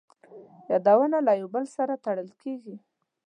یادونه 0.71 1.17
له 1.27 1.33
یو 1.41 1.47
بل 1.55 1.65
سره 1.75 1.93
تړل 2.05 2.29
کېږي. 2.41 2.75